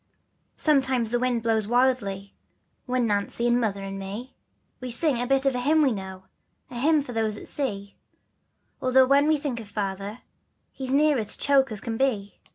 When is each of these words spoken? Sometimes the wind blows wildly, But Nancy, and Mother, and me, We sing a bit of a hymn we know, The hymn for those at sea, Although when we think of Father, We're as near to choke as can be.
Sometimes 0.57 1.11
the 1.11 1.19
wind 1.19 1.43
blows 1.43 1.67
wildly, 1.67 2.33
But 2.87 3.03
Nancy, 3.03 3.45
and 3.45 3.61
Mother, 3.61 3.83
and 3.83 3.99
me, 3.99 4.33
We 4.79 4.89
sing 4.89 5.21
a 5.21 5.27
bit 5.27 5.45
of 5.45 5.53
a 5.53 5.59
hymn 5.59 5.83
we 5.83 5.91
know, 5.91 6.23
The 6.69 6.77
hymn 6.79 7.03
for 7.03 7.13
those 7.13 7.37
at 7.37 7.47
sea, 7.47 7.95
Although 8.81 9.05
when 9.05 9.27
we 9.27 9.37
think 9.37 9.59
of 9.59 9.67
Father, 9.69 10.23
We're 10.79 10.85
as 10.85 10.91
near 10.93 11.15
to 11.23 11.37
choke 11.37 11.71
as 11.71 11.81
can 11.81 11.97
be. 11.97 12.39